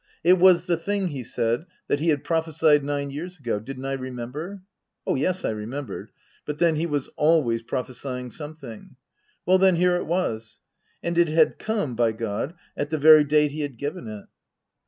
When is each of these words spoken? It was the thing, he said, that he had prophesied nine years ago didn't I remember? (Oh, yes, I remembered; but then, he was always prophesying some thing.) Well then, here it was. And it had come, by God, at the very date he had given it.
It 0.23 0.39
was 0.39 0.65
the 0.65 0.77
thing, 0.77 1.09
he 1.09 1.23
said, 1.23 1.67
that 1.87 1.99
he 1.99 2.09
had 2.09 2.23
prophesied 2.23 2.83
nine 2.83 3.11
years 3.11 3.37
ago 3.37 3.59
didn't 3.59 3.85
I 3.85 3.91
remember? 3.93 4.63
(Oh, 5.05 5.13
yes, 5.13 5.45
I 5.45 5.51
remembered; 5.51 6.09
but 6.43 6.57
then, 6.57 6.75
he 6.75 6.87
was 6.87 7.09
always 7.17 7.61
prophesying 7.61 8.31
some 8.31 8.55
thing.) 8.55 8.95
Well 9.45 9.59
then, 9.59 9.75
here 9.75 9.95
it 9.97 10.07
was. 10.07 10.59
And 11.03 11.19
it 11.19 11.27
had 11.27 11.59
come, 11.59 11.95
by 11.95 12.13
God, 12.13 12.55
at 12.75 12.89
the 12.89 12.97
very 12.97 13.23
date 13.23 13.51
he 13.51 13.61
had 13.61 13.77
given 13.77 14.07
it. 14.07 14.25